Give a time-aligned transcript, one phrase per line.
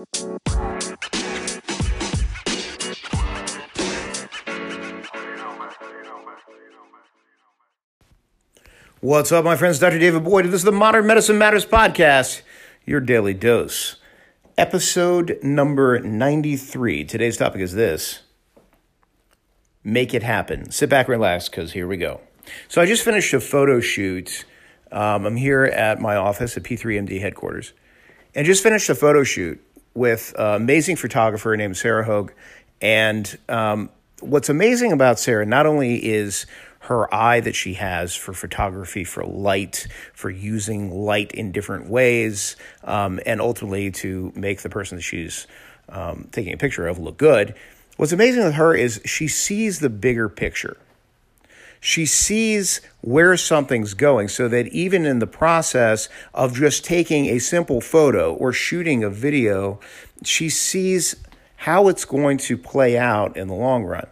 [0.00, 0.16] What's
[9.30, 9.78] up, my friends?
[9.78, 9.98] Dr.
[9.98, 10.46] David Boyd.
[10.46, 12.40] This is the Modern Medicine Matters podcast,
[12.86, 13.96] your daily dose.
[14.56, 17.04] Episode number 93.
[17.04, 18.20] Today's topic is this
[19.84, 20.70] Make it happen.
[20.70, 22.22] Sit back, relax, because here we go.
[22.68, 24.46] So, I just finished a photo shoot.
[24.90, 27.74] Um, I'm here at my office at P3MD headquarters
[28.34, 29.62] and just finished a photo shoot
[30.00, 32.32] with an amazing photographer named Sarah Hogue.
[32.80, 36.46] And um, what's amazing about Sarah not only is
[36.78, 42.56] her eye that she has for photography, for light, for using light in different ways,
[42.82, 45.46] um, and ultimately to make the person that she's
[45.90, 47.54] um, taking a picture of look good.
[47.98, 50.78] What's amazing with her is she sees the bigger picture.
[51.80, 57.38] She sees where something's going so that even in the process of just taking a
[57.38, 59.80] simple photo or shooting a video,
[60.22, 61.16] she sees
[61.56, 64.06] how it's going to play out in the long run.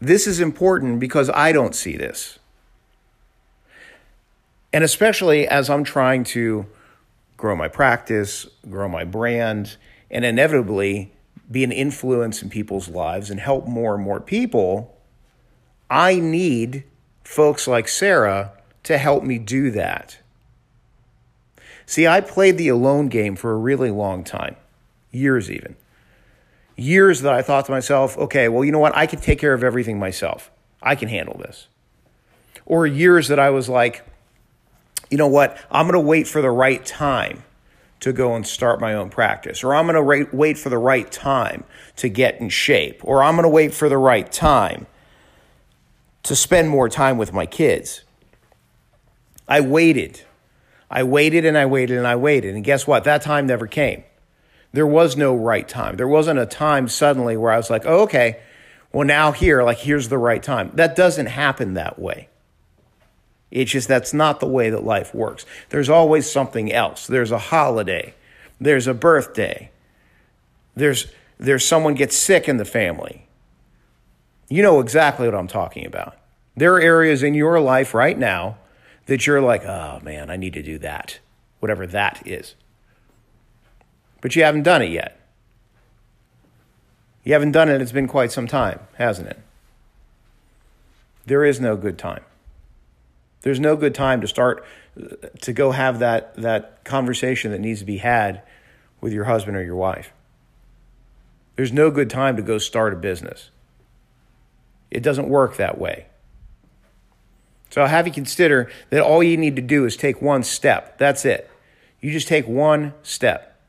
[0.00, 2.38] This is important because I don't see this.
[4.72, 6.66] And especially as I'm trying to
[7.36, 9.76] grow my practice, grow my brand,
[10.10, 11.12] and inevitably
[11.50, 14.97] be an influence in people's lives and help more and more people,
[15.90, 16.84] I need
[17.24, 18.52] folks like Sarah
[18.84, 20.18] to help me do that.
[21.86, 24.56] See, I played the alone game for a really long time,
[25.10, 25.76] years even
[26.78, 28.96] years that I thought to myself, okay, well, you know what?
[28.96, 30.50] I can take care of everything myself.
[30.80, 31.66] I can handle this.
[32.64, 34.06] Or years that I was like,
[35.10, 35.58] you know what?
[35.70, 37.42] I'm going to wait for the right time
[38.00, 39.64] to go and start my own practice.
[39.64, 41.64] Or I'm going to wait for the right time
[41.96, 43.00] to get in shape.
[43.02, 44.86] Or I'm going to wait for the right time
[46.24, 48.02] to spend more time with my kids.
[49.48, 50.22] I waited.
[50.90, 52.54] I waited and I waited and I waited.
[52.54, 53.04] And guess what?
[53.04, 54.04] That time never came.
[54.72, 55.96] There was no right time.
[55.96, 58.40] There wasn't a time suddenly where I was like, oh, okay,
[58.92, 60.70] well, now here, like, here's the right time.
[60.74, 62.28] That doesn't happen that way.
[63.50, 65.46] It's just that's not the way that life works.
[65.70, 67.06] There's always something else.
[67.06, 68.14] There's a holiday,
[68.60, 69.70] there's a birthday,
[70.74, 71.06] there's,
[71.38, 73.27] there's someone gets sick in the family.
[74.48, 76.16] You know exactly what I'm talking about.
[76.56, 78.58] There are areas in your life right now
[79.06, 81.18] that you're like, oh man, I need to do that,
[81.60, 82.54] whatever that is
[84.20, 85.20] but you haven't done it yet.
[87.24, 89.38] You haven't done it, it's been quite some time, hasn't it?
[91.26, 92.24] There is no good time.
[93.42, 94.64] There's no good time to start
[95.42, 98.42] to go have that, that conversation that needs to be had
[99.00, 100.12] with your husband or your wife.
[101.54, 103.50] There's no good time to go start a business.
[104.90, 106.06] It doesn't work that way.
[107.70, 110.98] So I'll have you consider that all you need to do is take one step.
[110.98, 111.50] That's it.
[112.00, 113.60] You just take one step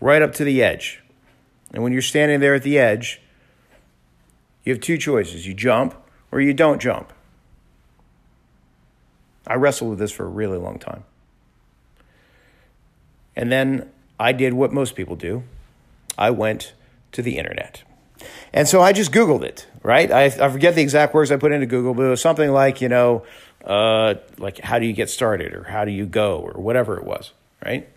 [0.00, 1.02] right up to the edge.
[1.72, 3.20] And when you're standing there at the edge,
[4.64, 5.94] you have two choices you jump
[6.30, 7.12] or you don't jump.
[9.46, 11.04] I wrestled with this for a really long time.
[13.34, 13.90] And then
[14.20, 15.42] I did what most people do
[16.16, 16.74] I went
[17.12, 17.82] to the internet.
[18.52, 20.10] And so I just Googled it, right?
[20.10, 22.80] I, I forget the exact words I put into Google, but it was something like,
[22.80, 23.24] you know,
[23.64, 27.04] uh, like how do you get started or how do you go or whatever it
[27.04, 27.32] was,
[27.64, 27.88] right?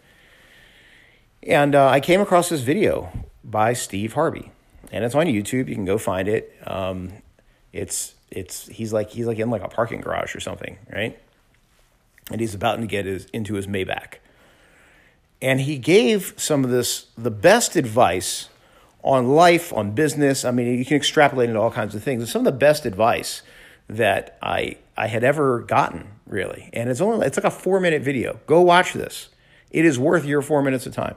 [1.44, 3.12] And uh, I came across this video
[3.44, 4.52] by Steve Harvey,
[4.92, 5.68] and it's on YouTube.
[5.68, 6.56] You can go find it.
[6.66, 7.14] Um,
[7.74, 11.18] it's it's he's like he's like in like a parking garage or something, right?
[12.30, 14.16] And he's about to get his, into his Maybach,
[15.42, 18.50] and he gave some of this the best advice
[19.04, 20.46] on life, on business.
[20.46, 22.24] I mean, you can extrapolate into all kinds of things.
[22.24, 23.42] It's some of the best advice
[23.88, 26.70] that I I had ever gotten, really.
[26.74, 28.40] And it's only it's like a four minute video.
[28.48, 29.30] Go watch this.
[29.72, 31.16] It is worth your four minutes of time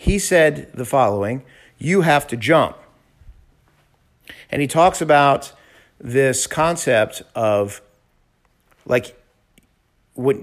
[0.00, 1.42] he said the following
[1.76, 2.78] You have to jump.
[4.48, 5.52] And he talks about
[5.98, 7.82] this concept of
[8.86, 9.20] like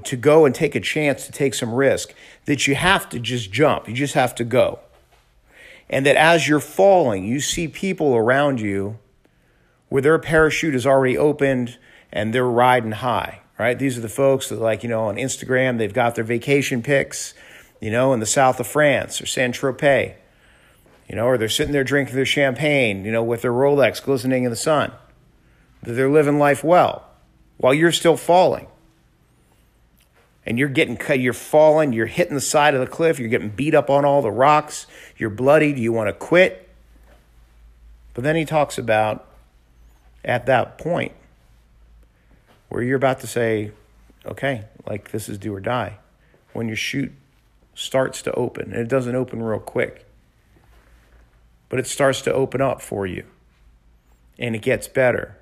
[0.04, 2.14] to go and take a chance to take some risk,
[2.46, 4.80] that you have to just jump, you just have to go.
[5.90, 9.00] And that as you're falling, you see people around you
[9.90, 11.78] where their parachute is already opened
[12.12, 13.78] and they're riding high, right?
[13.78, 17.34] These are the folks that, like, you know, on Instagram, they've got their vacation pics
[17.80, 20.16] you know, in the south of France or Saint Tropez,
[21.08, 24.44] you know, or they're sitting there drinking their champagne, you know, with their Rolex glistening
[24.44, 24.92] in the sun.
[25.84, 27.08] That they're living life well
[27.58, 28.68] while you're still falling.
[30.46, 33.50] And you're getting cut, you're falling, you're hitting the side of the cliff, you're getting
[33.50, 34.86] beat up on all the rocks,
[35.18, 36.70] you're bloody, do you want to quit?
[38.14, 39.28] But then he talks about
[40.24, 41.14] at that point
[42.70, 43.72] where you're about to say,
[44.26, 45.98] okay, like this is do or die.
[46.54, 47.12] When your chute
[47.76, 48.72] starts to open.
[48.72, 50.06] And it doesn't open real quick,
[51.70, 53.26] but it starts to open up for you.
[54.40, 55.38] And it gets better.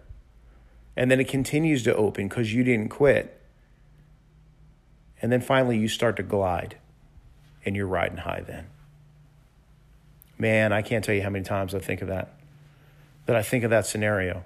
[0.97, 3.39] And then it continues to open because you didn't quit.
[5.23, 6.75] And then finally, you start to glide
[7.65, 8.67] and you're riding high then.
[10.37, 12.33] Man, I can't tell you how many times I think of that.
[13.25, 14.43] That I think of that scenario.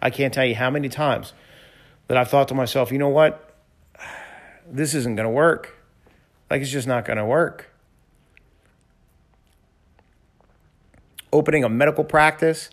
[0.00, 1.32] I can't tell you how many times
[2.06, 3.56] that I've thought to myself, you know what?
[4.70, 5.76] This isn't going to work.
[6.48, 7.70] Like, it's just not going to work.
[11.32, 12.70] Opening a medical practice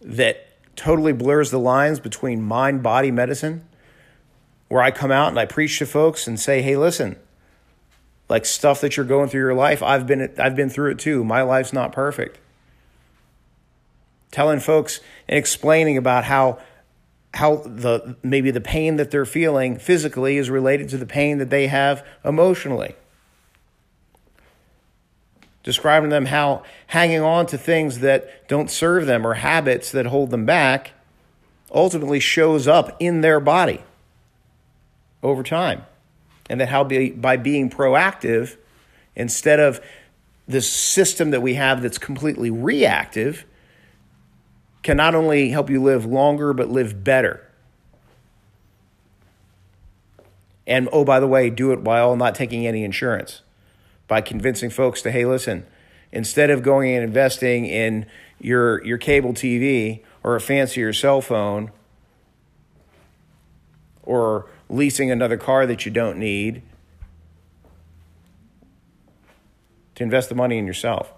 [0.00, 3.64] that totally blurs the lines between mind body medicine,
[4.68, 7.16] where I come out and I preach to folks and say, hey, listen,
[8.28, 11.24] like stuff that you're going through your life, I've been, I've been through it too.
[11.24, 12.38] My life's not perfect.
[14.30, 16.58] Telling folks and explaining about how
[17.34, 21.50] how the maybe the pain that they're feeling physically is related to the pain that
[21.50, 22.94] they have emotionally
[25.62, 30.30] describing them how hanging on to things that don't serve them or habits that hold
[30.30, 30.92] them back
[31.70, 33.82] ultimately shows up in their body
[35.22, 35.84] over time.
[36.50, 38.56] And that how be, by being proactive,
[39.14, 39.80] instead of
[40.46, 43.44] this system that we have that's completely reactive,
[44.82, 47.44] can not only help you live longer, but live better.
[50.66, 53.42] And oh, by the way, do it while not taking any insurance
[54.06, 55.66] by convincing folks to, hey, listen,
[56.12, 58.06] instead of going and investing in
[58.40, 61.70] your, your cable TV or a fancier cell phone
[64.02, 66.62] or leasing another car that you don't need,
[69.94, 71.12] to invest the money in yourself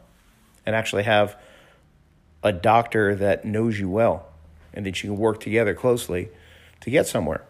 [0.65, 1.37] and actually have
[2.43, 4.27] a doctor that knows you well
[4.73, 6.31] and that you can work together closely
[6.81, 7.45] to get somewhere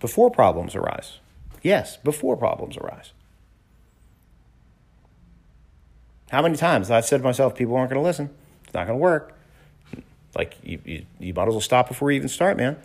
[0.00, 1.18] before problems arise.
[1.62, 3.12] Yes, before problems arise.
[6.32, 8.30] How many times I've said to myself, people aren't going to listen.
[8.64, 9.38] It's not going to work.
[10.34, 12.76] Like, you, you, you might as well stop before you even start, man.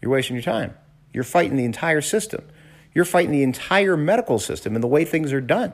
[0.00, 0.74] You're wasting your time.
[1.12, 2.44] You're fighting the entire system.
[2.94, 5.72] You're fighting the entire medical system and the way things are done.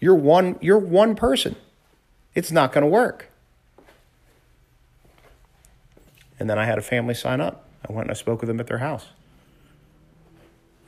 [0.00, 1.56] You're one, you're one person.
[2.34, 3.30] It's not going to work.
[6.38, 7.68] And then I had a family sign up.
[7.88, 9.08] I went and I spoke with them at their house.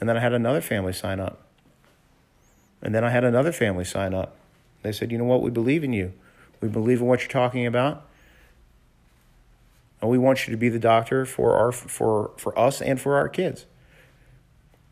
[0.00, 1.40] And then I had another family sign up.
[2.82, 4.36] And then I had another family sign up.
[4.82, 5.42] They said, you know what?
[5.42, 6.12] We believe in you.
[6.60, 8.06] We believe in what you're talking about.
[10.04, 13.16] And we want you to be the doctor for our for for us and for
[13.16, 13.64] our kids.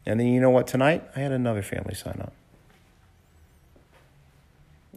[0.07, 0.67] And then you know what?
[0.67, 2.33] Tonight I had another family sign up.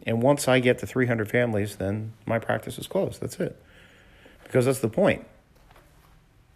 [0.06, 3.20] And once I get to 300 families, then my practice is closed.
[3.20, 3.62] That's it.
[4.42, 5.26] Because that's the point.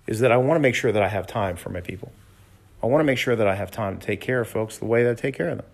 [0.06, 2.12] Is that I want to make sure that I have time for my people.
[2.82, 4.86] I want to make sure that I have time to take care of folks the
[4.86, 5.66] way that I take care of them.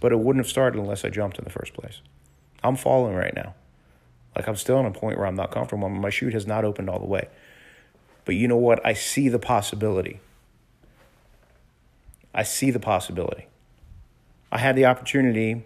[0.00, 2.00] but it wouldn't have started unless I jumped in the first place.
[2.62, 3.54] I'm falling right now.
[4.36, 5.88] Like I'm still in a point where I'm not comfortable.
[5.88, 7.28] My chute has not opened all the way.
[8.24, 8.84] But you know what?
[8.84, 10.20] I see the possibility.
[12.34, 13.46] I see the possibility.
[14.52, 15.64] I had the opportunity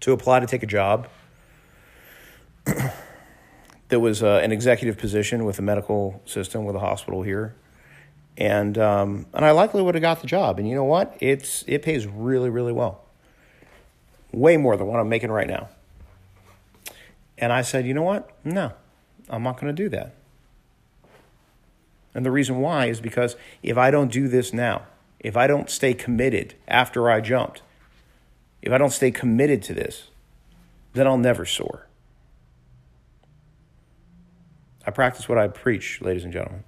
[0.00, 1.08] to apply to take a job
[3.88, 7.54] that was uh, an executive position with a medical system with a hospital here
[8.36, 10.58] and um, and I likely would have got the job.
[10.58, 11.16] And you know what?
[11.20, 13.00] It's it pays really really well
[14.32, 15.68] way more than what I'm making right now.
[17.38, 18.30] And I said, you know what?
[18.44, 18.72] No,
[19.28, 20.14] I'm not going to do that.
[22.14, 24.82] And the reason why is because if I don't do this now,
[25.18, 27.62] if I don't stay committed after I jumped,
[28.62, 30.08] if I don't stay committed to this,
[30.92, 31.88] then I'll never soar.
[34.86, 36.62] I practice what I preach, ladies and gentlemen.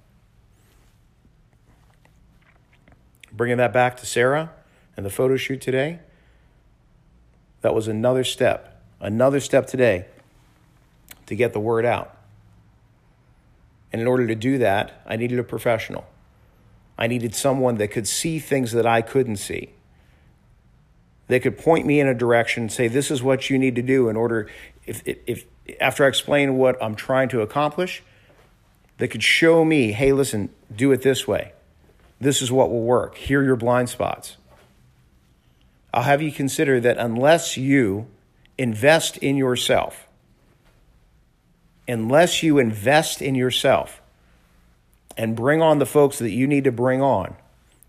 [3.31, 4.51] Bringing that back to Sarah
[4.97, 5.99] and the photo shoot today,
[7.61, 10.07] that was another step, another step today
[11.27, 12.17] to get the word out.
[13.91, 16.05] And in order to do that, I needed a professional.
[16.97, 19.69] I needed someone that could see things that I couldn't see.
[21.27, 23.81] They could point me in a direction and say, This is what you need to
[23.81, 24.49] do in order,
[24.85, 25.45] if, if, if
[25.79, 28.01] after I explain what I'm trying to accomplish,
[28.97, 31.51] they could show me, Hey, listen, do it this way.
[32.19, 33.15] This is what will work.
[33.15, 34.37] Here are your blind spots.
[35.93, 38.07] I'll have you consider that unless you
[38.57, 40.06] invest in yourself,
[41.87, 44.01] unless you invest in yourself
[45.15, 47.35] and bring on the folks that you need to bring on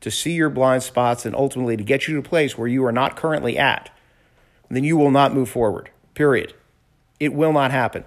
[0.00, 2.84] to see your blind spots and ultimately to get you to a place where you
[2.84, 3.90] are not currently at,
[4.70, 5.90] then you will not move forward.
[6.14, 6.54] Period.
[7.18, 8.04] It will not happen.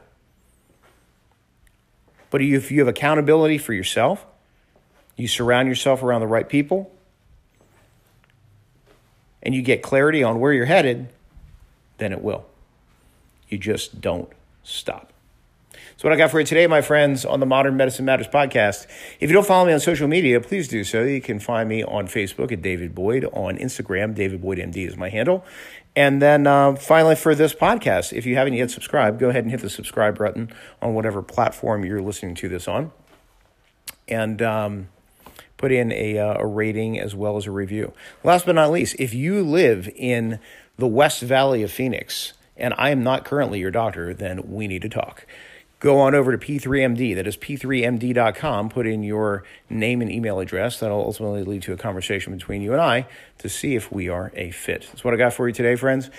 [2.30, 4.26] But if you have accountability for yourself,
[5.18, 6.92] you surround yourself around the right people,
[9.44, 11.10] and you get clarity on where you're headed,
[11.98, 12.46] then it will.
[13.50, 14.30] You just don't
[14.64, 15.12] stop.
[16.02, 18.88] So, what I got for you today, my friends, on the Modern Medicine Matters podcast.
[19.20, 21.04] If you don't follow me on social media, please do so.
[21.04, 24.98] You can find me on Facebook at David Boyd, on Instagram, David Boyd MD is
[24.98, 25.46] my handle.
[25.96, 29.52] And then uh, finally, for this podcast, if you haven't yet subscribed, go ahead and
[29.52, 32.92] hit the subscribe button on whatever platform you're listening to this on.
[34.08, 34.88] And um,
[35.58, 37.94] put in a, uh, a rating as well as a review.
[38.24, 40.40] Last but not least, if you live in
[40.78, 44.82] the West Valley of Phoenix, and I am not currently your doctor, then we need
[44.82, 45.28] to talk
[45.82, 47.16] go on over to P3MD.
[47.16, 48.70] That is P3MD.com.
[48.70, 50.80] Put in your name and email address.
[50.80, 53.08] That'll ultimately lead to a conversation between you and I
[53.40, 54.88] to see if we are a fit.
[54.88, 56.10] That's what I got for you today, friends.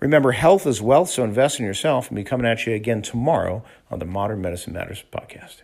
[0.00, 3.64] Remember, health is wealth, so invest in yourself and be coming at you again tomorrow
[3.90, 5.62] on the Modern Medicine Matters podcast.